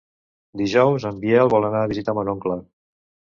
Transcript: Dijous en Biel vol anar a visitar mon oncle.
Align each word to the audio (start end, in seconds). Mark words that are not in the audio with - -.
Dijous 0.61 1.05
en 1.09 1.19
Biel 1.25 1.51
vol 1.55 1.67
anar 1.69 1.83
a 1.83 1.91
visitar 1.93 2.17
mon 2.21 2.33
oncle. 2.35 2.59